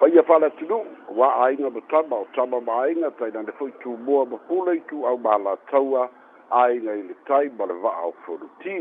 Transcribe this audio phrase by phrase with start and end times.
[0.00, 4.72] paia faalatunuu ua aiga ma tama o tama ma aiga tainane foi tumua ma pule
[4.76, 6.08] i tu au malataua
[6.50, 8.76] aiga i le tai ma le va'ao folutī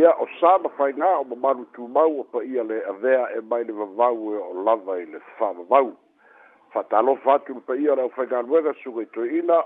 [0.00, 3.72] ia o sa ma faigā o mamalu tumau o paia le avea e mai le
[3.72, 5.92] vavau e o lava i le fafavau
[6.72, 9.62] faatalofa atu le paia o le au faigaluega suga i toeina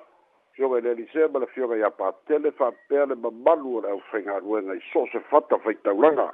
[0.53, 4.01] fioga i le alise ma le fioga iā patele faapea le mamalu o le au
[4.11, 6.31] faigaluega i so se fata faitaulaga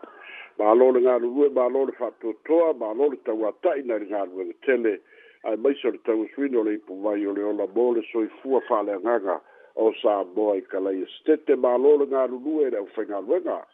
[0.58, 4.54] ba lolo malo le galulue malo le faatoatoa malo le tauata'i nai le galue le
[4.62, 5.00] tele
[5.44, 9.40] ae maiso le tauasuina o le ipuvai o le ola fa le soifua fa'aleagaga
[9.74, 13.66] o sa moa i kalai estete malo le galulue nga aufaigaluega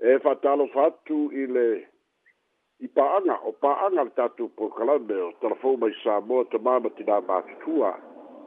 [0.00, 1.68] e fa fa'atalofa atu i le
[2.80, 6.90] i pa'aga o pa'aga le tatou porokalame o talafou mai sa moa tamā ma ba
[6.96, 7.92] tinā matutua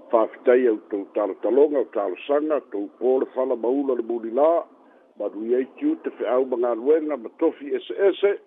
[0.09, 4.65] fa'afitai au tou talotaloga o talosaga tu pō le fala maula le mulilā
[5.19, 8.37] maruiaitiu te fe'au magaluega ma tofi ese'ese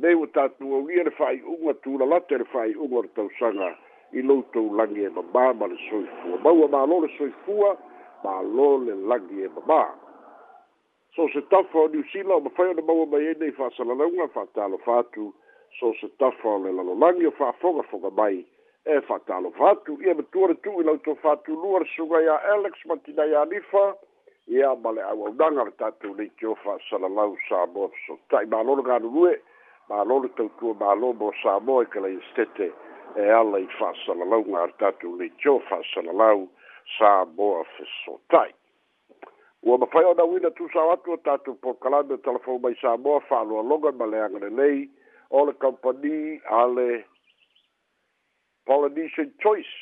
[0.00, 3.74] leu e tatuauia le fa'ai'uga tulalate le fa'ai'uga o le tausaga
[4.12, 7.76] i loutou lagi e mamā ma le soifua maua mālō le soifua
[8.24, 9.82] mālō le lagi e mamā
[11.16, 14.98] so se tafa o niusila o mafai ona maua mai ai e nei fa'asalalauga fa'atalofa
[15.04, 15.32] atu
[15.78, 18.44] so se tafa o le lalolagi o fa'afogafoga mai
[18.86, 22.96] e fa'atalofa atu ia matua le tu'u i lautou fa'atulua le sugai a alex ma
[22.96, 23.90] tinai alifa
[24.50, 29.36] ia ma le auaunaga le tatou leitio fa'asalalausa samoa fesoota'i mālō galulue
[29.92, 32.66] mālō le tautua mālō mo samoa i ka lai estete
[33.14, 36.42] e ala i fa'asalalauga le tatou leitio fa'asalalau
[36.96, 38.50] samoa fesoota'i
[39.70, 44.06] ua mafai ona uina tusao atu o tatou polokalame o talafou mai samoa fa'aloaloga ma
[44.10, 44.82] le agalelei
[45.30, 46.88] o le kampani a le
[48.66, 49.78] polynesian choice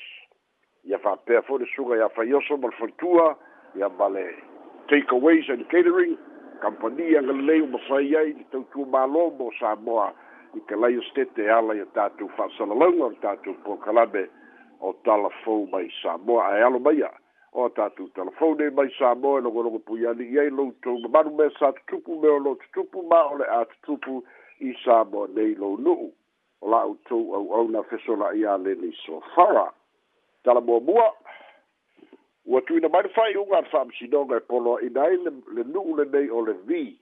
[0.85, 3.33] ia fa'apea fo'i le suga iā faioso ma le faitua
[3.77, 4.29] ia ma le
[4.89, 6.17] takeaways and catering
[6.63, 10.01] company and the lay of say yeah the two two malo mo sa mo
[10.57, 13.77] i ke lay stete ala ya ta tu fa sa lo ngor ta tu po
[13.85, 14.27] kalabe
[14.81, 16.99] o ta la fo mai sa mo ai alo mai
[17.53, 20.13] o ta tu ta la fo de mai sa mo no go go pu ya
[20.17, 23.23] ni ye lo tu ba ru me sa tu pu me lo tu pu ma
[23.31, 24.19] o le a tu pu
[24.65, 25.95] i sa mo de lo nu
[26.65, 29.47] o la o tu o o na fe so la ya le ni so fa
[30.49, 30.97] ta la bo bo
[32.49, 35.17] ua tuina mai le faiʻuga a le faamasinoga e polo aʻina ai
[35.57, 36.97] le nuu lenei o le vi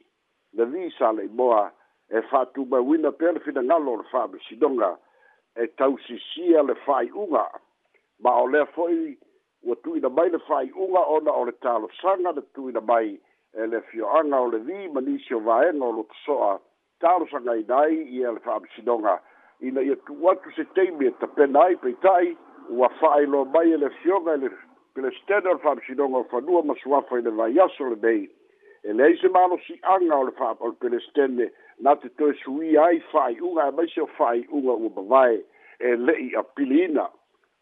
[0.59, 1.69] le vi sa leʻi moa
[2.11, 4.89] e faatumauina pea le finagalo o le faamasinoga
[5.55, 7.45] e tausisia le faiʻuga
[8.27, 9.15] ma o lea fo'i
[9.63, 13.15] ua tuina mai le faiʻuga ona o le talosaga le tuina mai
[13.55, 16.59] e le fioaga o le vi ma nisi o vaega o loto soa
[16.99, 19.21] talosagaina ai ia e le faamasinoga
[19.61, 22.35] ina ia tuu atu se teimi e tapena ai peita'i
[22.71, 24.51] ua fa'ailoa mai e le fioga e le
[24.97, 28.29] pele stede o faapisinoga o fanua ma suafa i le vaiaso o lenei
[28.83, 31.51] e leai se malosi'aga o le faapa le pele stene
[31.85, 35.43] na te toe suia ai fa'ai'uga e mai se o fa'ai'uga ua mavae
[35.79, 37.05] e le'i a piliina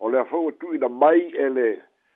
[0.00, 1.66] o lea fou atu'ina mai e le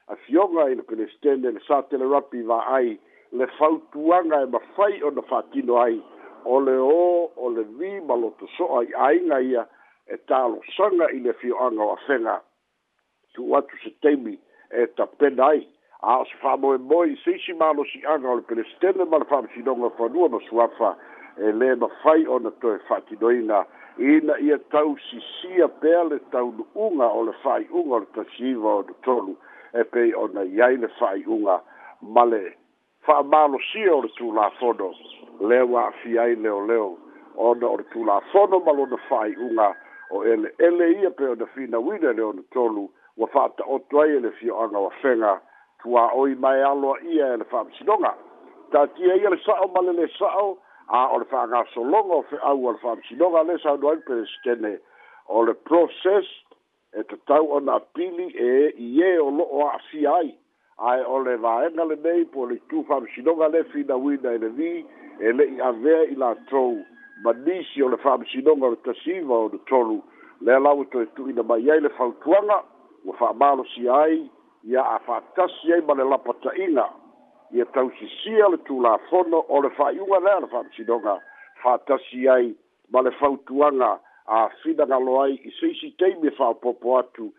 [0.07, 2.95] afioga i le pele stene le sa telerapi va'ai
[3.33, 5.99] le fautuaga e mafai ona fa'atino ai
[6.45, 9.67] o le ō o le vi ma lotoso'a i aiga ia
[10.07, 12.39] e talosaga i le fio'aga o afega
[13.35, 14.39] tu'u atu se taimi
[14.71, 15.67] e ta penai
[16.03, 19.25] a se fa mo e mo i se si malo si anga le pelestene mal
[19.25, 20.97] fa si donga fa nu no suafa
[21.39, 23.67] e le ma fai ona to e fati doina
[23.99, 28.69] ina ia tau si sia pele tau unga o le fai unga o le tasiva
[28.75, 29.37] o le tolu
[29.73, 31.63] e pe ona iai le fai unga
[32.01, 32.57] male
[33.01, 34.93] fa malo si o le tula fono
[35.41, 36.97] le wa fiai leo leo
[37.37, 39.75] ona o le tula fono malo le fai unga
[40.11, 42.89] o ele ele ia pe ona fina wina le o le tolu
[43.19, 45.33] ua fa'ataoto ai e le fio'aga ua fega
[45.83, 48.15] tuā'oi mae aloa ia e le fa'amasinoga
[48.73, 50.53] tatia ia le sa'o ma le lē sa'o
[50.95, 54.73] a o le fa'agasologa o fe'au o le fa'amasinoga le sa onoai pelesitene
[55.29, 56.31] o le process
[56.95, 58.51] e tatau ona apili e
[58.87, 60.31] i ē o lo'o a'afia ai
[60.93, 64.73] ae o le vaega lenei po le itū fa'amasinoga le finauina i e le vi
[65.27, 66.79] e le'i avea i latou
[67.27, 69.99] ma nisi o le fa'amasinoga o le tasiva o le tolu
[70.41, 72.63] lea lau e toe tu'uina mai ai le fautuaga
[73.09, 74.31] ua fa'amalosi ai
[74.65, 76.85] ia a fa'atasi ai ma le lapata'ina
[77.53, 81.17] ia tausisia le tulafono o le fa'aiuga lea le fa'amasinoga
[81.63, 82.53] fa'atasi ai
[82.93, 87.33] ma le fautuaga afinagalo ai i seisi taimi e fa'aopoopo atu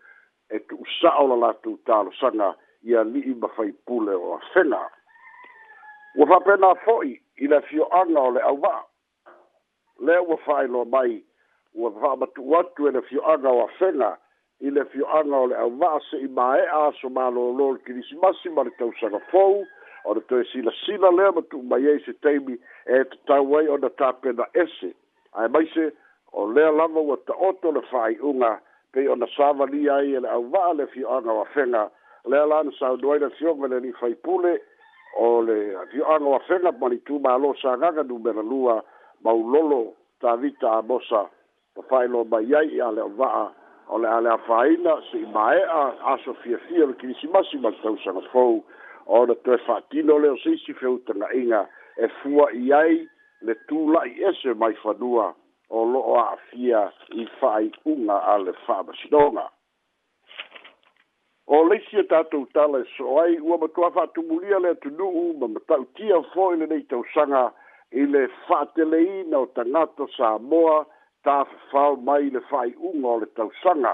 [0.50, 4.80] e tu'usa'o la latou talosaga ia li'i ma faipule o afena
[6.16, 8.82] ua fa'apena fo'i i le fio'aga o le auma'a
[10.00, 11.22] lea ua fa'ailoa mai
[11.74, 14.16] ua fa'amatu'u atu e le fio'aga o afena
[14.62, 19.18] i le fioaga o le auva'a se'i mae'a aso malōlō le kilisimasi ma le tausaga
[19.30, 19.62] fou
[20.04, 22.58] o le toe silasila lea ma tu'umai ai se taimi
[22.96, 24.90] e tatau ai ona tapena ese
[25.40, 25.86] ae maise
[26.32, 28.52] o lea lava ua ta'oto le fa'ai'uga
[28.92, 31.88] pei ona savalia ai e le auva'a le fioaga o afega
[32.28, 34.58] lea la na saunu ai le fioga le ali faipule
[35.16, 35.56] o le
[35.94, 38.76] fioaga o afega ma nitu mālō sagaga numera lua
[39.24, 39.80] maulolo
[40.20, 41.24] tavita amosa
[41.76, 43.48] ma fa'ailo mai ai ia le auva'a
[43.90, 45.82] o le ale afaina se i maea
[46.14, 48.62] aso fiafia le kilisimasi ma le tausaga fou
[49.06, 51.60] o le toe fa'atino le o se isi feutaga'iga
[51.98, 53.00] e fua i ai
[53.42, 55.32] le tula'i ese mai fanua
[55.70, 56.84] o lo'o a'afia
[57.22, 59.46] i fa'ai'uga a le fa'amasinoga
[61.50, 65.48] o le isi e tatou tala e so'o ai ua matua fa'atumulia le atunu'u ma
[65.56, 67.42] mata'utia fo'i lenei sanga
[67.90, 70.86] i le fa'ateleina o tagata sa moa
[71.24, 73.92] tafafau mai le fa'aiʻuga o le tausaga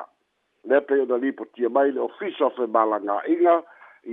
[0.70, 3.55] lea pei ona lipotia mai le ofisa o femalagaʻiga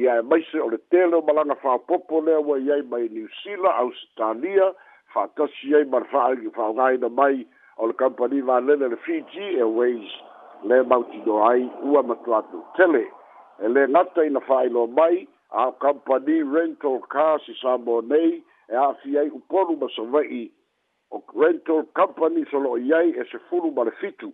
[0.02, 3.76] ia e maise o le tele o malaga faapopo lea ua i ai mai niusila
[3.84, 4.70] ausitalia
[5.14, 7.46] fa'atasi ai ma le fa'aogāina mai
[7.78, 10.10] o le kampani valele le fiji airways
[10.64, 13.04] le mautino ai ua matua atu tele
[13.62, 16.20] e lē gata ina fa'ailoa mai a o
[16.54, 20.50] rental car si sa mo nei e a'afi ai upolu ma sava'i
[21.14, 24.34] o rental company so lo yai e se fulu ma le fitu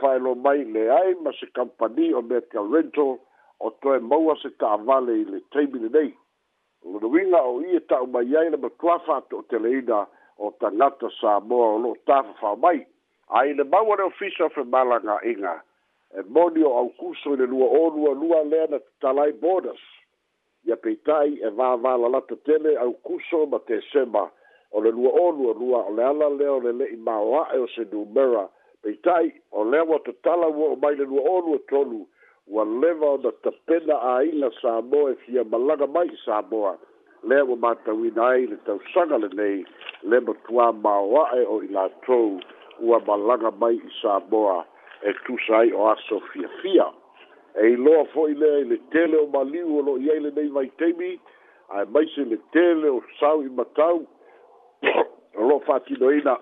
[0.00, 2.40] fai lo mai le ai ma se company o me
[2.72, 3.18] rental
[3.60, 6.14] o toe maua se ta avale i le teimile nei
[6.84, 10.06] lo ruina o i e ta o mai yai na ma tuafa to te leida
[10.38, 12.86] o ta ngata sa moa o lo tafa fa mai
[13.28, 15.62] ai le maua le ofisa fe malanga inga
[16.16, 19.84] e modio au kuso i le lua o lua lua lea na talai borders
[20.64, 24.24] ia peitai e vāvāla lata tele au kuso ma te sema
[24.72, 27.66] o le lua o lua lua o le ala lea o le le'i maoa'e o
[27.74, 28.48] se numera
[28.82, 32.06] peita'i o lea ua tatala ua o mai le lua o lua tolu
[32.48, 36.76] ua leva ona tapena āila sa mo e fia malaga mai i sa moa
[37.22, 39.64] lea ua matauina ai le tausaga lenei
[40.02, 42.40] le matuā maoa'e o i latou
[42.80, 44.64] ua malaga mai i sa moa
[45.08, 46.86] e tusa ai o aso fiafia
[47.62, 51.12] e iloa fo'i lea i le tele o maliu o lo'i ai lenei maitemi
[51.74, 54.06] ae maise le tele o sau i matau
[55.48, 56.36] lo fa ti do ina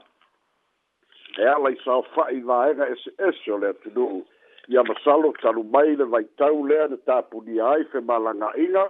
[1.39, 4.07] e ala sa fa i va era es es o le ti do
[4.75, 8.01] ia ma salo salu mai le vai tau le de ta pu di ai fe
[8.11, 8.85] malanga ina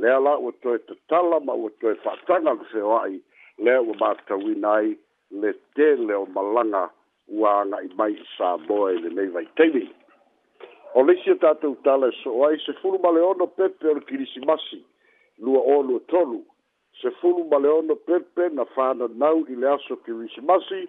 [0.00, 3.20] le ala o to e tala ma o to e fa tanga se o ai
[3.64, 4.96] le o ma ta wi nai
[5.42, 6.82] le te le o malanga
[7.40, 9.86] wa na i mai sa boy le nei vai tevi
[10.94, 13.88] o le si ta tu tala e so ai se fu ma le ono pepe
[13.88, 14.84] o kirisimasi
[15.40, 16.44] lua o lo tolu
[17.02, 20.86] se fulu ma leono pepe na fana nau i le aso ki risimasi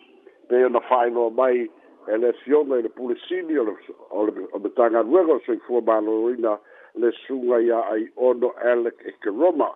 [0.48, 1.68] pe o na whaino mai
[2.08, 6.58] e le fionga i le pulisini o le tanga nuego so i fua maloina
[6.96, 9.68] le sunga ia ai ono alec e ke roma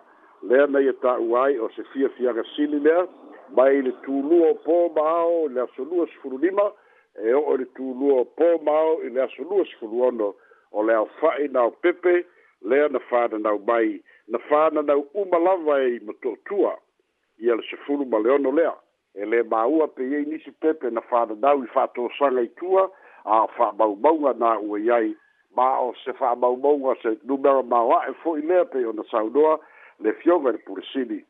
[0.42, 3.04] lea nei e tau ai o se fia fia ga sili lea
[3.56, 6.70] mai le tūlua o pō maao i le aso lua si fulu lima
[7.20, 10.32] e o le tūlua o pō maao i le aso lua si fulu ono
[10.72, 12.22] o le au whaina o pepe
[12.64, 14.00] lea na whaina nau mai i
[14.32, 16.78] na fana na uma lava e mato tua
[17.38, 18.74] e ela se furu ma leono lea
[19.14, 22.88] ele ma ua pe ye nisi pepe na fana dau i fato sanga i tua
[23.24, 25.14] a fa bau bau na ua yai
[25.56, 28.86] ma o se fa bau bau se numero ma wa e fo i lea pe
[28.88, 29.60] ona saudoa
[30.00, 31.20] le fiover pur sili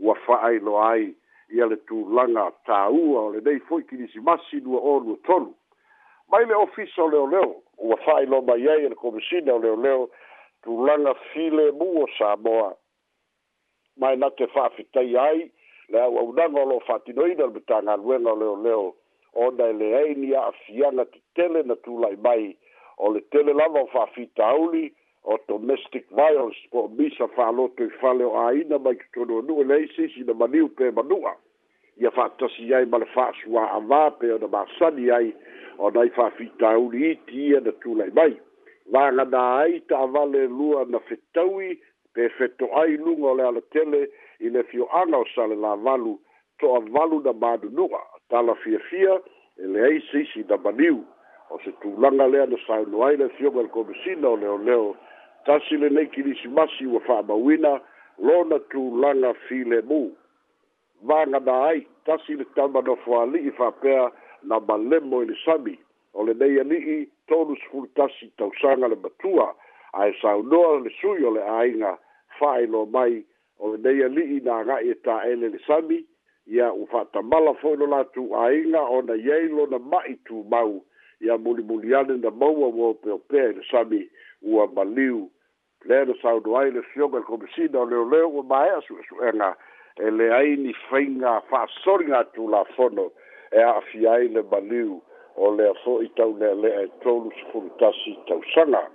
[0.00, 1.12] ua fa ai lo ai
[1.52, 5.52] i ele tu langa ta ua ole nei fo i kinisi masi nua onu tolu
[6.32, 9.76] mai le ofiso leo leo ua fa ai lo e ma yai ele komisina leo
[9.76, 10.08] leo
[10.64, 12.70] tulaga file mu o samoa
[14.00, 15.40] mae na te fa'afitai ai
[15.92, 18.84] le auaunaga o loo fa'atinoina lema tagaluega o leoleo
[19.44, 22.42] ona e leai ni a'afiaga tetele na tula'i mai
[22.96, 24.84] o le tele lava o fa'afitauli
[25.24, 29.86] o domestic violence po o misa fa'aloto i fale o āina mai totonuanu'u e leai
[29.96, 31.34] sisi na maniu pe manu'a
[32.02, 35.30] ia fa'atasi ai ma le fa'asuā'avā pe ona masani ai
[35.86, 38.34] ona i fa'afitauli iti ia na tula'i mai
[38.90, 41.80] vagana ai taavale lua na fetaui
[42.14, 44.08] pe fetoai luga o le alatele
[44.40, 46.18] i le fioaga o sale lavalu
[46.58, 49.20] toavalu na madunuga talafiafia
[49.58, 51.04] e leai se isi namaniu
[51.50, 54.96] o se tulaga lea na saono ai le fioga i le komisina o leoleo
[55.46, 57.80] tasi lenei kilisimasi ua fa'amauina
[58.18, 60.16] lona tulaga filemu
[61.02, 64.10] vagana ai tasi le tamanofoali'i fa apea
[64.42, 65.78] na malemo i le sami
[66.14, 69.54] o le nei ali'i tolu sefulu tasi tausaga le matua
[69.92, 71.94] ae saunoa le sui o le āiga
[72.38, 73.22] fa'ailoa mai
[73.58, 75.98] o le nei ali'i na aga'i e taele le sami
[76.54, 80.72] ia ua fa'atamala fo'i lo latu āiga ona iai lona ma'i tumau
[81.20, 84.02] ia mulimuli ane na maua ua opeopea i le sami
[84.42, 85.26] ua maliu
[85.84, 89.50] lea na saudo ai le fioga le komisina o leoleo ua mae asuʻesuʻega
[90.06, 93.10] e leai ni faiga fa'asoliga atulafono
[93.50, 95.02] e a'afia ai le maliu
[95.36, 98.90] o lea fo'i tau lea lea e tolu sefulu tasi tausaga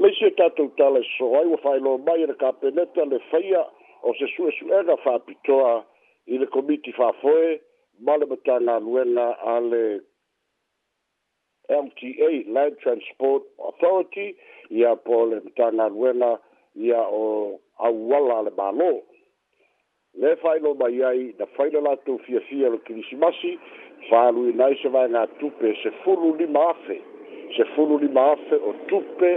[0.00, 3.64] leisi e tatou tala e soai ua faailoa mai e le kapeneta le faia
[4.02, 5.84] o se suʻesuʻega faapitoa
[6.26, 7.60] i le komiti faafoe
[8.04, 9.84] ma le matagaluega a le
[11.68, 14.36] lta land transport authority
[14.70, 16.32] ia po le matagaluega
[16.76, 18.92] ia o auala a le malō
[20.18, 23.52] le failo mai ai na failo la tu fia fia lo kirisimasi
[24.08, 26.96] falu i nai se vai ngā tupe se fulu li maafe
[27.56, 29.30] se fulu li maafe o tupe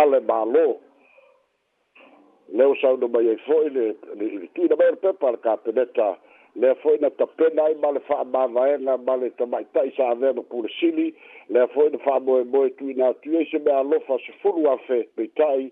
[0.00, 0.64] ale malo
[2.58, 3.84] leo saundo mai ai foi le
[4.56, 6.08] tina mai le pepa le kapeneta
[6.64, 11.08] le foi na tapena ai male faa mavaenga male tamaita isa avea no pura sili
[11.48, 15.02] le foi na faa moe moe tui nga tui se mea lofa se fulu afe
[15.16, 15.70] peitai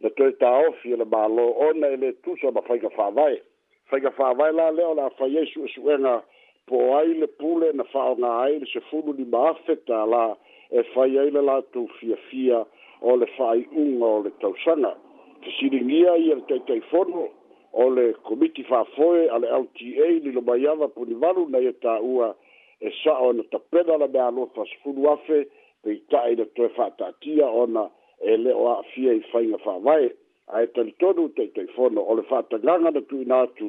[0.00, 3.44] na toi taofi le malo ona ele tusa ma faiga faa vaenga
[3.90, 6.14] faiga fa'avae la lea o le afaia i su'esu'ega
[6.68, 10.24] po ai le pule na fa'aoga ai le sefulu lima afe tālā
[10.78, 12.62] e fai ai le latou fiafia
[13.12, 14.94] o le fa'ai'uga o le tausaga
[15.44, 17.26] fesiligia ia le taitaifono
[17.84, 22.36] o le komiti fa'afoe a le lta lilo mai ava punivalu na ia tā'ua e,
[22.88, 25.44] e sa'o na tapena la mea alofa sefulu afe
[25.84, 27.84] peita'i le toe fa ata'atia ona
[28.20, 30.08] e le'o a'afia i faiga fa'avae
[30.52, 33.68] ae talitonu te itaifono o le fa'ataganga na tuina atu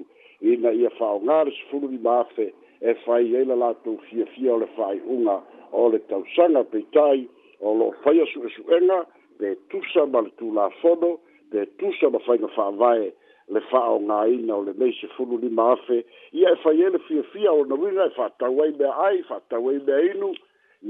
[0.54, 2.48] ina ia fa'aogale sefulu lima afe
[2.92, 5.36] e fai ai le latou fiafia o le fa'ai'uga
[5.84, 7.22] o le tausaga peitai
[7.70, 9.00] o lo'o faia su'esu'ega
[9.40, 11.14] pe tusa ma le tulafono
[11.52, 13.08] pe tusa ma faiga fa'avae
[13.56, 16.04] le fa'aaogāina o le mei sefulu lima afe
[16.42, 19.80] ia e fai ai le fiafia o nauiga e fa'atau ai mea ai fa'atau ai
[19.86, 20.34] mea inu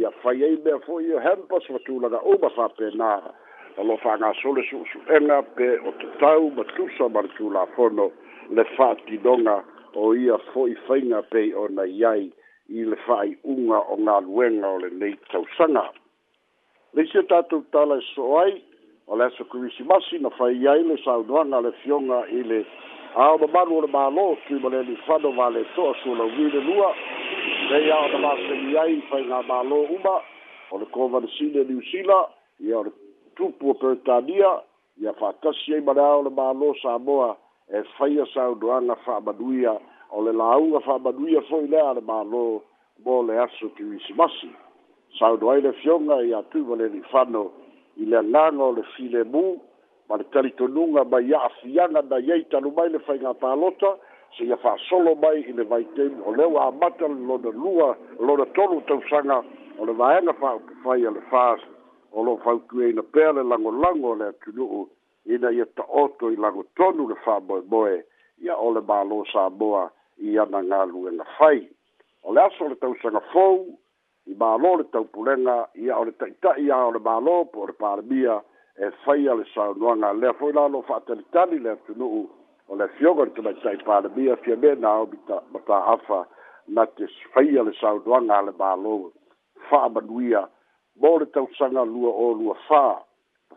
[0.01, 3.13] ia fai ai mea fo'i o hempas fatulaga uma fa'apenā
[3.77, 8.11] alo fanga sole su su enga pe o tau matusa martula fono
[8.49, 9.63] le fati donga
[9.93, 12.31] o ia foi fainga pe o na yai
[12.69, 15.85] i le fai unga o ngā luenga o le nei tau sanga.
[16.97, 18.55] Lise tātou tāla so ai,
[19.07, 22.63] o le aso kuisi masi na fai iai le saunuanga le fionga i le
[23.13, 26.23] aoma maru o le mālo ki mo le ni whano wā le toa su la
[26.25, 26.89] wile lua,
[27.73, 30.17] le i aoma maru se iai fai ngā mālo uma,
[30.71, 32.23] o le kovana sine ni usila,
[32.65, 32.89] i aoma
[33.35, 34.59] tupu o Pertania,
[35.01, 37.35] ia whakasi ei mara o le mālo Samoa,
[37.69, 39.79] e whaia sauduanga whaamaduia,
[40.11, 42.61] o le launga whaamaduia fwoi lea le mālo,
[43.05, 44.49] mō le aso ki wisimasi.
[45.19, 47.49] Sauduai le fionga i atu ma le rifano,
[48.01, 49.43] i le ngā o le file mū,
[50.09, 53.95] ma le taritonunga ma ia afianga na iei tanu mai le whainga pālota,
[54.37, 58.45] se ia wha solo mai i le vaitem, o leo a mata lona lua, lona
[58.55, 59.41] tolu tausanga,
[59.79, 60.35] o le vaenga
[60.83, 61.63] whaia le fast,
[62.15, 64.65] o lo fa ku e na pele lango lango le tu lu
[65.33, 68.03] ina ia ta oto i lango tonu le fa boe boe
[68.39, 71.67] ia ole ba lo sa boa ia na nga lu e na fai
[72.23, 73.67] o le aso le tau sanga fou
[74.31, 77.67] i ba lo le tau pulenga ia ole ta ita ia ole ba lo po
[77.67, 78.39] e le pa bia
[78.79, 82.29] e fai ale sa noanga le foi la lo fa telitani le tu lu
[82.69, 85.75] o le fiogo le tumai tai pa le bia fia me na o bita mata
[85.87, 86.23] hafa
[86.71, 89.11] na te fai ale sa noanga le ba lo
[89.67, 90.54] fa abaduia ia
[90.97, 92.83] mo le tausaga lua o lua fā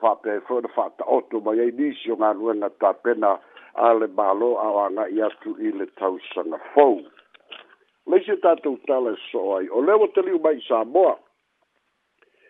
[0.00, 3.30] faapea e foi ona faataoto mai ai nisi o galuega tapena
[3.75, 6.99] a le mālō ao agaʻi atu i le tausaga fou
[8.07, 11.14] laisi tatou tala e soo ai o lea ua taliu mai sa moa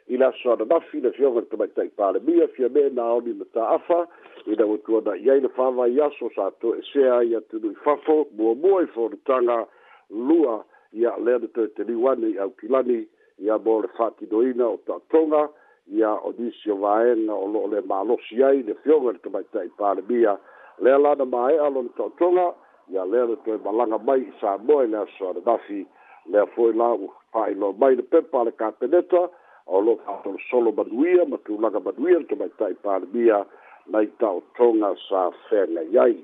[0.08, 4.06] i le aso ananafi le fioga le tamaitaʻi palemia fia me na aoni na taafa
[4.46, 8.86] ina ua tuanaʻi ai le fāvai aso satou esea ai atu nui fafo muamua i
[8.96, 9.66] folitaga
[10.10, 13.04] lua ia lea na toe taliu ane i aukilani
[13.38, 15.48] ia mo le fa'atinoina o ta'atoga
[15.94, 19.70] ia o nisi o vaega o lo'o le malosi ai le fioga le tamaita i
[19.78, 20.38] palemia
[20.82, 22.52] lea lana mae'a lona ta'atoga
[22.90, 25.86] ia lea le toe malaga mai i sa moa i le aso alenafi
[26.26, 29.28] lea foi la u fa'ailoa mai le pepa a le kapeneta
[29.66, 33.44] o lo'o fa'atolosolo manuia ma tulaga manuia le tamaita i palemia
[33.86, 36.18] nai ta'otoga sa fegai ai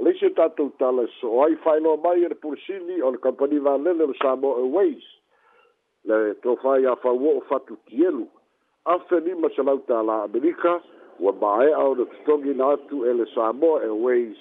[0.00, 3.10] o le isi o tatou tala e so'o ai fa'ailoa mai e le pulesili o
[3.12, 5.04] le kompani valele o le sa moa airways
[6.06, 8.26] le to fai a fa wo fa tu kielu
[8.86, 10.80] a fe ni ma sa lauta la america
[11.20, 14.36] wa ba e au de stogi na tu ele sa mo e ways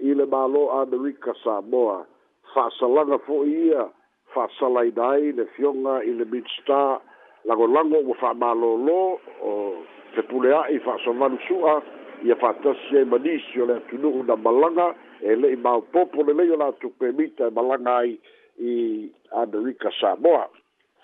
[0.00, 2.04] i le ba lo a de rica sa mo
[2.54, 3.88] fa sa la na fo ia
[4.34, 6.98] fa sa la dai le fionga i le beach sta
[7.44, 9.52] la go lango wo fa ba lo lo o
[10.16, 11.82] te pulea i fa so manu sua
[12.24, 16.44] i fa to se manisio le tu no da balanga e le ba popolo le
[16.48, 18.16] yo la tu pemita balanga i
[18.58, 18.74] i
[19.34, 20.14] a de rica sa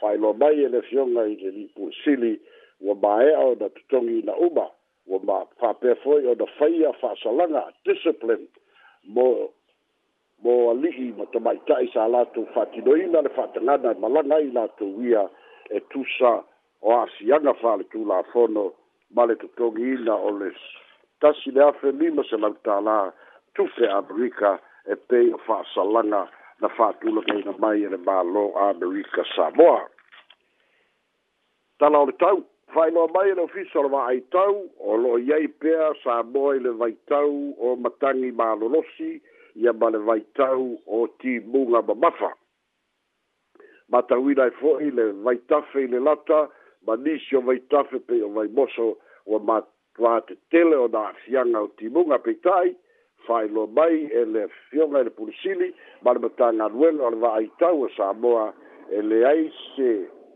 [0.01, 2.41] failo mai e le fionga i le lipu sili
[2.81, 4.67] wa maea o na tutongi na uma
[5.07, 8.47] wa ma whapefoi o na whaia whasalanga discipline
[9.05, 9.51] mo
[10.43, 15.27] mo alihi ma ta mai tai sa lātou whatinoina le whatangana malanga i lātou ia
[15.71, 16.33] e tusa
[16.83, 18.73] o asianga wha le tūla fono
[19.15, 20.51] ma le tutongi ina o le
[21.21, 22.99] tasi le afe lima se lau tālā
[23.55, 24.57] tufe abrika
[24.89, 29.89] e pei o whasalanga e na fa'atula kaina mai ele mālō amerika samoa
[31.81, 32.43] tala o le tau
[32.75, 37.33] fa'ailoa mai ele ofisa o le va'aitau o lo iai pea samoa i le vaitau
[37.59, 39.11] o matagi mālolosi
[39.65, 42.33] ia ma le tau o ti timuga mamafa
[43.91, 46.43] matauina e fo'i le vaitafe i le lata
[46.87, 48.95] ma nisi o vaitafe pei o vaimoso
[49.27, 52.77] ua matuā tetele o na afiaga o timuga peita'i
[53.27, 57.91] failo mai e le fioga i le pulisili ma le matagaluela o le va'aitau e
[57.97, 58.53] samoa
[58.91, 59.91] e leai se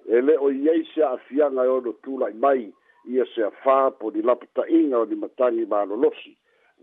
[0.06, 2.72] e le o iai se a'afiaga e ono tula'i mai
[3.12, 6.32] ia se afā po ni lapata'iga o ni matagi malolosi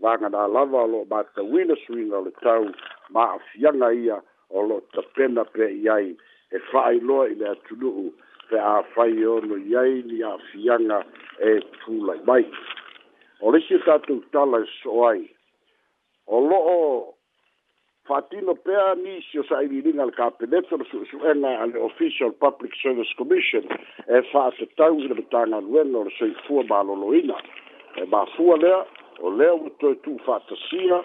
[0.02, 2.64] vagana lava o lo'o matauina suiga o le tau
[3.10, 4.16] ma a'afiaga ia
[4.54, 6.08] o lo'o tapena pea i ai
[6.54, 8.06] e fa'ailoa i le atunu'u
[8.50, 10.98] pe afai e ono iai ni a'afiaga
[11.38, 12.44] e tula'i mai
[13.42, 15.26] o lesi e tatou tala e so'o ai
[16.26, 17.14] o loo
[18.08, 23.64] fatino pea nisi o saʻililiga le kapeleto le suʻesuʻega a le official public service commission
[24.08, 27.36] e faatetau i le matagaluega o le soifua maloloina
[28.02, 28.80] e mafua lea
[29.20, 31.04] o lea ua toe tu faatasia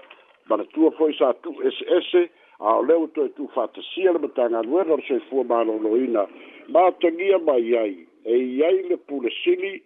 [0.49, 4.19] ma le tua foʻi sa tuu eseese a o lea ua toe tu faatasia le
[4.25, 6.25] matagaluega o le soifua maloloina
[6.67, 7.93] ma tagia mai ai
[8.25, 9.81] e iai le pulesili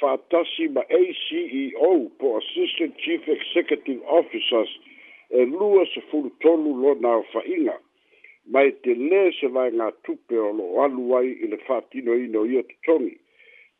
[0.00, 4.68] fatasi ma ACEO po Assistant Chief Executive Officers
[5.30, 7.76] e lua se fulu tonu lo na fainga
[8.52, 12.44] ma e te le se vai ngā tupe o lo aluai i le fatino ino
[12.48, 13.16] i te tongi.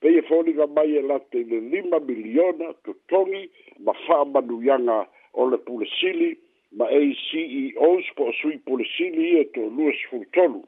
[0.01, 3.45] Pei e fōniga mai e late le lima miliona to tongi
[3.85, 4.99] ma whāmanu yanga
[5.41, 6.33] o le pulesili
[6.77, 10.61] ma ACEOs po a sui pulesili i e to lua se fulu tonu.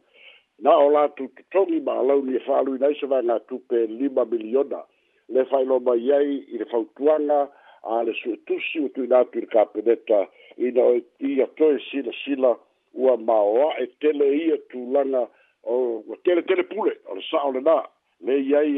[0.65, 3.85] Na o lātu to tongi ma alau ni e whālui nei se vai ngā tupe
[3.85, 4.81] e lima miliona
[5.31, 6.19] le failo mai ye
[6.53, 7.47] i le fautuanga
[7.87, 10.21] a le su tusi o tu natu i le kapeneta
[10.65, 10.97] i na o
[11.29, 12.51] i a toi sila sila
[12.95, 15.23] ua maoa e tele i a tūlanga
[15.75, 17.79] o tele tele pule o le sao le nā
[18.27, 18.75] le i ai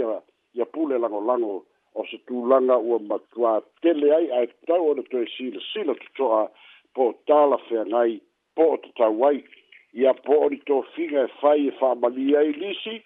[0.54, 1.54] i a pule lango lango
[1.96, 5.94] o se tūlanga ua matua tele ai a e tau o le toi sila la
[6.04, 6.42] tu toa
[6.94, 7.12] po
[7.50, 8.20] la fea ngai
[8.54, 9.42] po o tatau ai
[9.96, 13.00] i a po o ni tō finga e fai e whamali ai lisi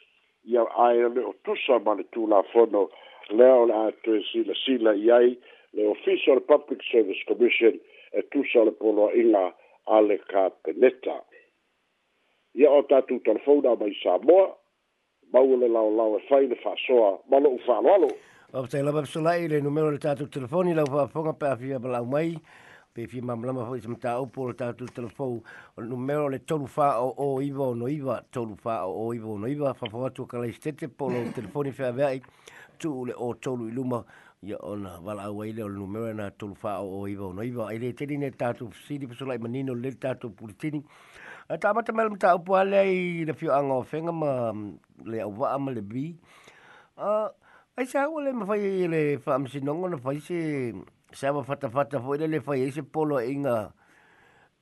[0.50, 2.90] i a aere o tusa ma le la fono o
[3.30, 5.38] lea o le atoe silasila i ai
[5.72, 7.78] le official public service commission
[8.12, 9.52] e tusa o le poloaʻiga
[9.86, 11.20] a le kapeneta
[12.54, 14.54] ia o tatou telefona mai samoa
[15.32, 18.10] mau le laolao e fai le faasoa ma loʻu faaloalo
[18.54, 22.36] o fataila mapesolaʻi le numero le tatou telefoni lau faafoga pe afia ma lau mai
[22.96, 25.34] pe fi mam mlama fo sim ta opo ta tu telefou
[25.76, 29.36] o numero le tolu fa o o iva no iva tolu fa o o iva
[29.42, 32.20] no iva fa fa tu kala istete po lo telefoni fa ve ai
[32.80, 34.00] tu le o tolu i luma
[34.42, 37.42] ia ona wala au ai le o numero na tolu fa o o iva no
[37.44, 40.80] iva ai le tini ta tu sidi pesula i manino le ta tu pulitini
[41.52, 44.56] a ta mata mele mta opo ale i le fio anga o fenga ma
[45.04, 46.14] le au wa ama le bi
[46.96, 47.28] a
[47.76, 50.72] Aisa hawa le mawhai le whaamsinongo na whaise
[51.16, 53.72] sa wa fata fata fo ile le fa ye se polo inga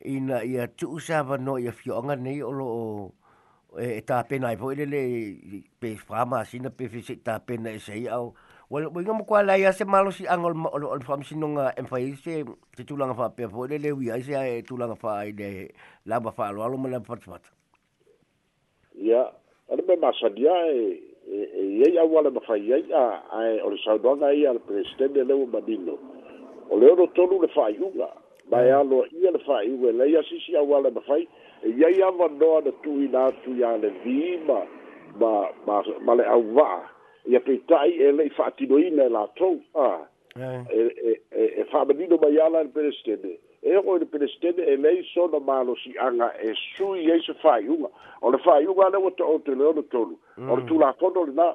[0.06, 2.68] ina ia tu sa va no ia fio anga nei o lo
[3.74, 5.00] e, e ta pena fo ile le
[5.82, 8.30] pe fama sina pe fi ta pena e se ia wa
[8.86, 11.74] wa inga mo kwa la ia se malo si angol o lo fam sino nga
[11.74, 12.46] en fa ye se
[12.86, 15.34] tu langa fa pe fo ile le wi ai se e tu langa fa ai
[15.34, 15.50] de
[16.06, 17.40] la ba fa lo alo mo le fa fa
[19.10, 19.26] ya
[19.72, 21.38] ale be masadia e e
[21.82, 24.62] e ia wala ba fa ia ai e o le sa do ga ia le
[24.70, 25.98] presidente le o badino
[26.70, 28.08] o le ono tonu le faaiuga
[28.50, 31.26] mae alo ia le faaiuga lai asisi auala mafai
[31.62, 34.66] e iai avanoa na tuuina atu iā le vima
[35.20, 36.82] ma ma ma le auva'a
[37.26, 39.98] ia peita'i e le'i fa'atinoina e latou a
[40.36, 40.86] e
[41.30, 45.38] e fa'amanino e, e mai ala le pelestene e ho le pelestene e lei sono
[45.40, 47.88] malosi'aga e sui ai e se faaiuga
[48.22, 50.66] o le faaiuga ale ua to'outele ono tolu o le mm.
[50.66, 51.54] tulakono lenā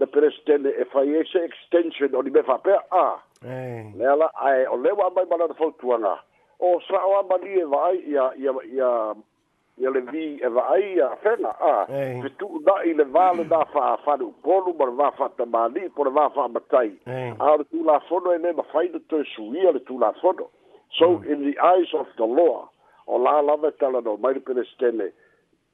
[0.00, 3.22] le presidente e fai ese extension o di me fa pe a ah.
[3.42, 6.16] le ala ai o le wa mai mala de fol tuanga
[6.58, 9.12] o sa o amba di e vai ia ia ia
[9.76, 11.86] ia le vi e vai ia fena a ah.
[12.24, 15.44] se tu da i le vale da fa fa du polu mar va fa ta
[15.44, 17.60] mali por va fa matai a ah.
[17.68, 20.48] tu la fono e me ma fai de to suia le tu la fono
[20.96, 21.30] so mm.
[21.30, 22.64] in the eyes of the law
[23.04, 25.12] o la lava tala no mai de presidente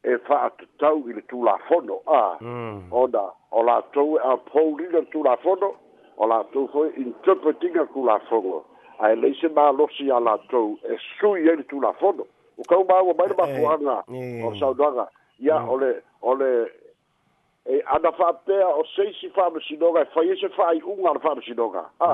[0.04, 2.88] e fa atatau i le tulafono a mm.
[2.92, 5.74] ona o latou e apoulina tulafono
[6.16, 8.64] o latou foi interpretinga kulafono
[9.00, 12.22] ae lei se malosi a latou e sui ai le tulafono
[12.58, 14.02] o kau maua mai le mafuaga
[14.46, 15.08] o saunaga
[15.40, 15.68] ia mm.
[15.68, 16.70] o le o le
[17.66, 22.08] e ana faapea o seisi faamasinoga e fai ese faaiʻuga a le faamasinoga a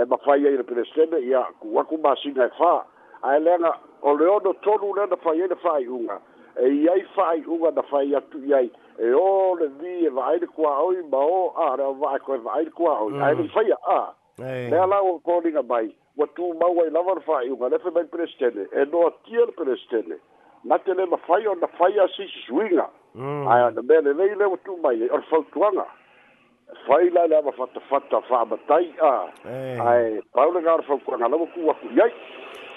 [0.00, 2.82] e mafai ai le pelesene ia kuaku masiga e fā
[3.22, 6.20] ae leaga o le ono tolu lea na fai ai e le faaiʻuga
[6.62, 9.12] e iai fa'ai uga na fai atu i e e e mm.
[9.12, 11.40] ai e ō le vi e va'ai le kuā'oi ma ō
[11.70, 13.98] areo va'a koe va'ai le kuā'oi ae le faia a
[14.40, 18.86] lea la ua koliga mai ua tumau ai lava le fa'aiʻuga lefe mai pelesetele e
[18.92, 20.18] noatia le pelesetele
[20.72, 23.46] nate le mafai o na fai asisisuiga mm.
[23.56, 25.84] ae ona mea lelei le ua tumai ai o le fautuaga
[26.86, 29.12] fai la le amafatafata fa'amatai a
[29.92, 32.10] ae paulega o le faukuaga lau a kuaku i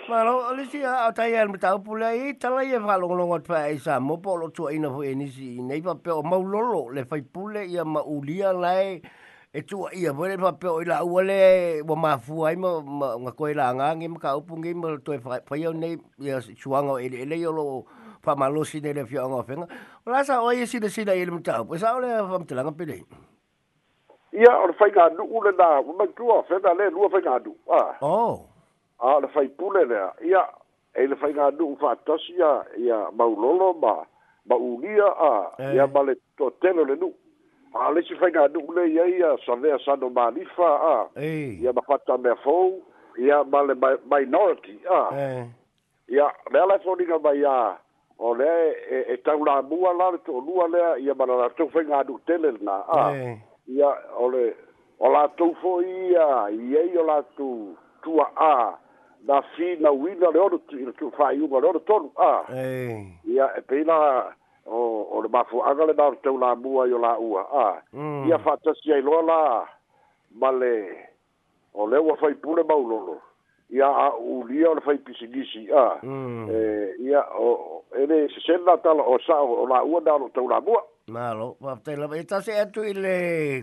[0.09, 3.69] Mano, olisi a tai e mata upule i tala i e wha longa longa tpa
[3.69, 6.41] e sa mo po lo tua ina fu e nisi i nei pa peo mau
[6.41, 8.97] lolo le fai pule i a ma ulia lai
[9.53, 12.57] e tua i a vore pa peo i la ua le wa ma fua i
[12.57, 12.71] ma
[13.21, 15.93] ngā koe la ngā ngi maka upu ngi ma tue fai au nei
[16.25, 17.85] i a suanga o ele ele i olo
[18.25, 19.69] pa malosi nei le fio anga o fenga
[20.09, 22.25] o la sa oi e sida sida i e mata upu e sa ole a
[22.25, 23.03] fam tilanga pide i
[24.41, 27.53] Ia, or fai ngā nu ule nā, unang tua, fenga le, lua fai ngā nu.
[28.05, 28.48] Oh
[28.99, 30.43] a le fai pule lea ia
[30.93, 33.95] e le fai ganuu faatasi ia ia maulolo ma
[34.45, 35.75] ma unia a eh.
[35.75, 37.13] ia ma le toatele o le nuu
[37.73, 42.81] a lesi fai ganuu lei ai ia savea sano malifa a ia ma fatamea fou
[43.17, 43.75] ia ma le
[44.11, 45.45] minority a eh.
[46.07, 47.77] ia lea lae foniga mai a
[48.19, 52.19] o lea e, e taulamua la le toʻolua lea ia ma la latou fai ganuu
[52.25, 53.37] tele lenā a eh.
[53.67, 54.55] ia o le
[54.99, 58.75] o latou foʻi ia i ai o latou tua a
[59.27, 62.31] na fi na wina le ono tu ina tu fai unga ah ono tonu a
[63.27, 63.83] ia e
[64.65, 68.27] o o le mafu anga le nao teo la mua yo la ua a mm.
[68.29, 69.67] ia fatasi ai loa la
[70.39, 70.49] ma
[71.73, 73.19] o le ua fai pule maulolo
[73.69, 76.47] ia a ulia o le fai pisigisi a mm.
[76.49, 80.59] e, ia o ene se senda tala o sa o la ua te teo la
[80.61, 83.61] mua malo va te la mai e tase atu ile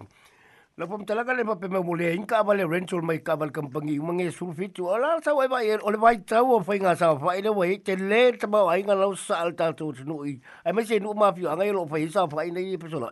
[0.78, 3.94] la pom talaga le pape me mole in ka vale rental mai ka vale kampangi
[4.08, 7.76] mange surfit ola sa vai vai ole vai tau o fainga sa vai le vai
[7.84, 10.36] te le te ba vai nga lo sa alta tu tu i
[10.66, 13.08] ai me se nu ma fi anga lo fai sa vai nei pe sola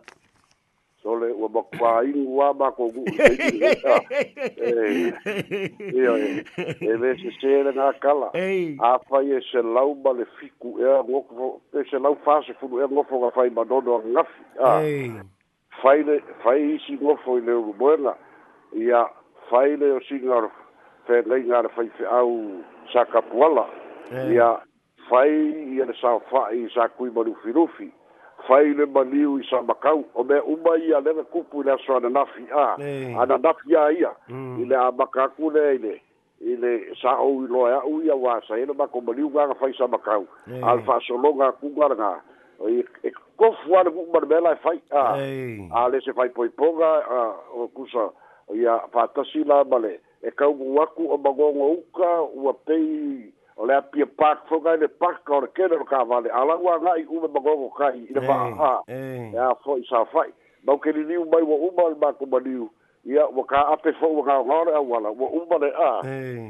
[1.01, 4.89] sole o ba kwa i wa ba ko gu e e
[5.25, 8.29] e e se se le na kala
[8.91, 12.53] a fai se lau ba le fiku e a ngoko e se lau fa se
[12.61, 14.29] fu e ngoko ga fai ba do do ngaf
[14.75, 15.25] ai
[15.83, 18.13] faile fai isi ngofo i leo buena
[18.77, 19.05] ia
[19.49, 20.49] faile o singar
[21.07, 22.61] fe leinga ar fai fe au
[22.93, 23.65] saka puala
[24.11, 24.31] yeah.
[24.33, 24.47] ia
[25.09, 25.29] fai
[25.75, 27.91] ia le sao fai sa kui marufi rufi
[28.47, 31.95] fai le maniu i sa makau o mea uma ia lele kupu i le aso
[31.97, 33.21] ana nafi a yeah.
[33.21, 34.57] ana nafi a ia mm.
[34.61, 35.99] i le a makaku le i le
[36.41, 39.87] i le sa au i loa au ia wasa ele mako maniu ganga fai sa
[39.87, 40.63] makau yeah.
[40.69, 42.21] alfa solonga kungaranga
[42.61, 42.85] e
[43.37, 47.35] ko fuar le buku barbela e fai a a le se fai poi poga a
[47.53, 48.09] o kusa
[48.55, 53.65] ia fata si la male e ka ugu waku o magongo uka ua pei o
[53.65, 56.79] le apia pak foga e le pak o le kene o ka vale ala ua
[56.81, 60.05] nga i ume magongo kai i le pa a a e a fo i sa
[60.05, 60.29] fai
[60.65, 62.69] mau ke li liu mai wa uma le mako maniu
[63.05, 65.89] ia ua ka ape fo ua ngau ngore a wala ua uma le a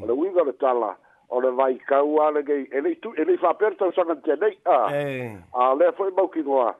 [0.07, 0.97] le uiga le tala a
[1.29, 4.77] o le vai kau ale gei ele tu ele fa perto sa ganti ale a
[4.93, 5.37] e.
[5.53, 6.73] a le foi mau ki noa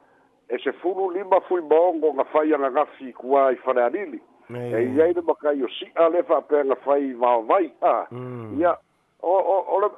[0.48, 4.20] e se funu lima fui bongo nga fai anga gafi kua i fare anili
[4.54, 4.62] e.
[4.72, 7.72] e i eile maka i o si a le fa per nga fai va vai
[7.82, 8.58] a mm.
[8.60, 8.76] ia
[9.22, 9.90] o o o le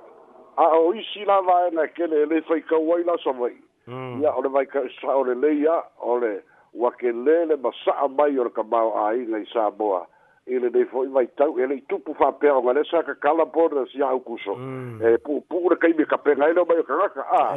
[0.57, 3.55] a o isi la vai na kele ele fai kau ai la sa vai
[3.87, 4.23] mm.
[4.23, 6.41] ia o le vai kau sa o le leia o le
[6.75, 10.07] wa ke lele ma sa mai o le kamau a inga i sa boa a
[10.49, 13.71] ile e dei foi vai tau ele tupu fa pe ona le saka kala por
[13.75, 15.01] da sia o kuso mm.
[15.03, 17.53] e pu pu re kai me kapena ele bai ka e ka a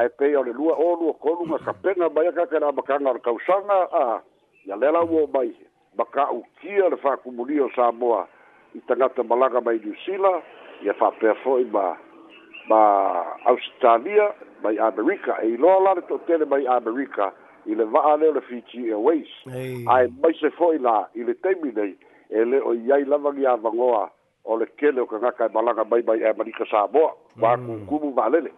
[0.00, 2.72] a e pe o le lua o lua ko lua kapena bai ka ka na
[2.72, 4.20] baka na ka usanga a
[4.66, 5.50] ya le la wo bai
[5.96, 8.26] baka u kia le fa ku muli o sa boa
[8.74, 10.42] i tanga te malaga mai du sila
[10.84, 11.96] ia fa pe foi ba
[12.68, 12.82] ba
[13.46, 17.32] australia bai america e lo la to tele bai america
[17.66, 19.32] ile va ale le fiji airways
[19.88, 21.96] ai mai se foi la ile temi nei
[22.30, 24.10] ele o iai lava gi avagoa
[24.44, 27.12] o le kele o kagaka e malaga mai mai e malika ba
[27.46, 28.14] makukumu mm.
[28.14, 28.52] valele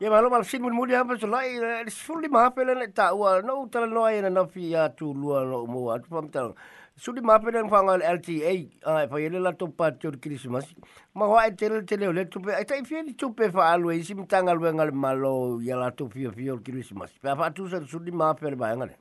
[0.00, 3.68] ia malo malafini mulimuli apa solai e, le sululima ape lena e taʻua nou e
[3.68, 6.54] tu ai nanafi tu tulua loo maua atu faamatalaga
[6.96, 10.74] sululima ape lena faaga le lta fa faia e le to pa le christmas
[11.14, 14.14] ma wa e tele le teleo le tupe ai taʻifia ni fa faaalu e isi
[14.14, 18.48] matagaluega le malo ia latou fiofio o le kilisimasi pe a faatusa le sululima ape
[18.50, 18.96] le vaega le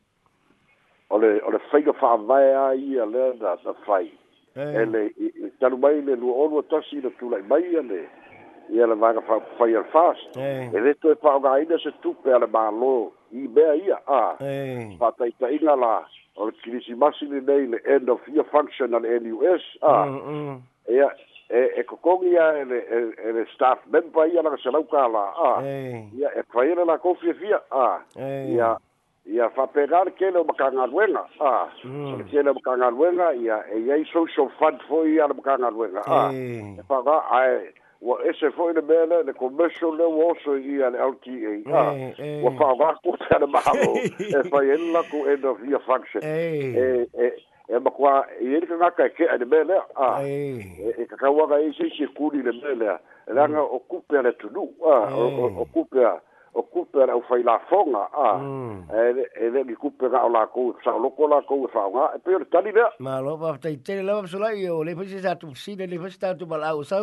[1.12, 4.07] ole ole faiga fa'avea ia lea na na fai
[4.55, 5.05] e le
[5.60, 8.01] talu mai le lua olu atasi na tula'i mai a le
[8.75, 9.21] ia le vaga
[9.57, 10.36] fai ale fast
[10.75, 12.91] e lē toe fa'aogāina se tupe a le mālō
[13.39, 14.21] i mea ia a
[14.99, 15.95] fa'ataita'iga la
[16.38, 19.95] o le kilisimasi lenei le end of year function a le nus a
[20.95, 21.10] ia
[21.49, 25.49] e e kokogi ia ele e, ele staff member ia laga selau kālā a
[26.19, 28.73] ia e faia e le a
[29.25, 32.23] ia fa'apegar kele o makagaluega a hmm.
[32.31, 37.17] kele o makagaluega ia e eiai social fund fo'i ia le makagaluega a e fa'aga
[37.19, 40.97] e ae ua ese fo'i le mea le le commercial le ua oso ia le
[40.97, 41.84] lta a
[42.43, 43.93] ua fa'aogako e, teale mahalo
[44.41, 47.27] e fai ai lako end of year function e e
[47.69, 51.73] e makua iai le kagaka e ke'a i le mea lea a e kakauaga ai
[51.77, 54.97] seisi e kuli le mea lea e leaga o kupe a le tunu'u a
[55.62, 56.17] o kupe a
[56.53, 58.09] o Cooper au fai la fonga
[58.39, 58.89] mm.
[58.91, 61.55] e e a e e ni Cooper au la ko sa lo ko la ko
[61.71, 64.83] sa nga e pe tali ve ma lo va tai te le va sola io
[64.83, 66.97] le fisi sa tu si le fisi sa tu bala au sa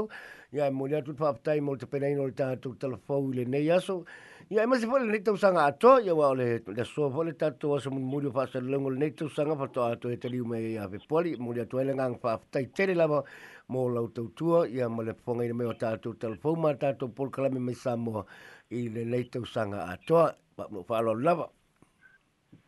[0.52, 3.44] ya mo le tu fa tai mo te pe nei no le tu telefono le
[3.44, 4.04] nei aso
[4.50, 7.68] Ia e mase fole nei tau sanga ato, ia wa ole le so fole tato
[7.68, 10.88] wa mun muru fa fasa lengol nei tau sanga fato ato e tali ume ia
[10.88, 13.22] ve poli, muri ato ele fa aftai tere lava
[13.70, 17.08] mō lau tau tua, ia ma le fonga ina me o tato telefo ma to
[17.10, 18.24] pol kalame me samo
[18.70, 21.46] i le nei tau sanga ato, pa mo fa alo lava.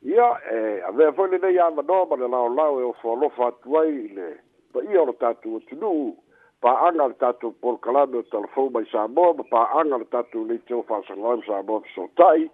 [0.03, 3.15] Ia, e, a vea fole nei ama no, ma le lao lao e o fo
[3.17, 4.39] alofa atuai le,
[4.71, 6.15] pa ia o tato o tunu,
[6.61, 11.81] pa'anga le tatou porokalame o talafou mai samoa ma pa'anga le tatou leitou fa'asagalame samoa
[11.87, 12.51] fesota'i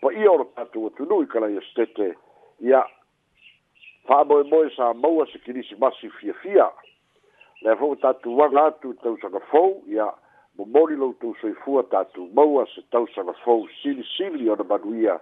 [0.00, 2.10] pa ia o le tatou atunui kalaia setete
[2.60, 2.82] ia
[4.08, 6.68] fa'amoemoe sa maua se kilisimasi fiafia
[7.64, 10.10] le fo tatuaga atu tausagafou ia
[10.58, 15.16] momoli loutou soifua tatou maua se tausagafou silisili ona manuia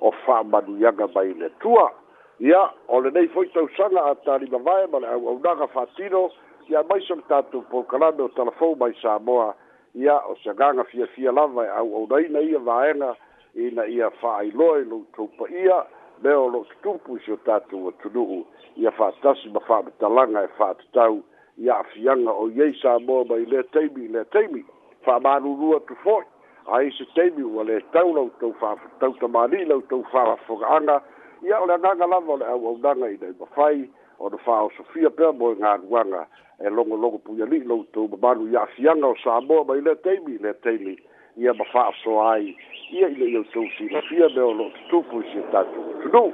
[0.00, 1.90] o fa'amanuiaga mai le tua
[2.38, 6.28] ia o lenei foi tausaga a talimavae ma le au'aunaga fa'atino
[6.70, 9.54] ia mai so le tatou pokalame o talafou mai sa moa
[9.94, 13.14] ia o se agaga fiafia lava e auaunai na ia vaega
[13.54, 15.84] ina ia fa'ailoa i loutou paia
[16.22, 18.44] me o lo tutupu i seo tatou atunu'u
[18.76, 21.22] ia fa'atasi ma fa'amatalaga e fa'atatau
[21.58, 24.64] ia afiaga o iai sa moa mai lea taimi i lea taimi
[25.04, 26.24] fa'amalūlū atu fo'i
[26.72, 31.02] ai e se taimi ua lē tau lautou fa'afatau tamāli lautou fa'afoga'aga
[31.44, 35.10] ia o le agaga lava o le auaunaga inai mafai au o na fao sofia
[35.10, 36.24] pea mo ngā nuanga
[36.60, 40.38] e longo longo puya li lo tu babanu ya fianga o sabo ba ile teimi
[40.38, 40.98] le teimi
[41.36, 42.54] ia ba fa so ai
[42.92, 46.10] ia ile ile so si na fia be o lo tu fu si e tatu
[46.12, 46.30] no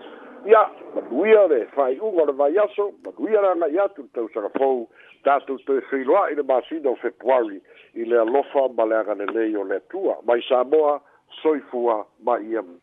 [0.49, 0.65] ia
[0.95, 4.05] ba duia le fai un o le vai aso ba duia la na ia tu
[4.13, 4.89] tau sa fau
[5.25, 7.61] tatu tu e fi loa ile ba si do februari
[7.95, 9.27] ile alofa ba le aga le
[9.65, 11.01] le tua ba i sabo
[11.43, 12.81] soifua ba iam